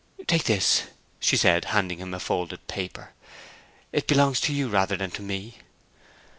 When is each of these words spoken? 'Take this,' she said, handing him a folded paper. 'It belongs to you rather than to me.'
'Take 0.25 0.45
this,' 0.45 0.85
she 1.19 1.37
said, 1.37 1.65
handing 1.65 1.99
him 1.99 2.11
a 2.11 2.19
folded 2.19 2.65
paper. 2.65 3.11
'It 3.93 4.07
belongs 4.07 4.39
to 4.41 4.51
you 4.51 4.67
rather 4.67 4.97
than 4.97 5.11
to 5.11 5.21
me.' 5.21 5.59